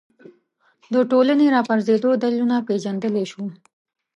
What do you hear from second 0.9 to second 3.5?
د ټولنې راپرځېدو دلیلونه پېژندلی شو